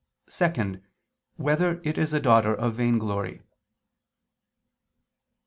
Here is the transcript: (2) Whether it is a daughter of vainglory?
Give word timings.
(2) 0.31 0.81
Whether 1.35 1.79
it 1.83 1.95
is 1.95 2.11
a 2.11 2.19
daughter 2.19 2.55
of 2.55 2.73
vainglory? 2.73 3.43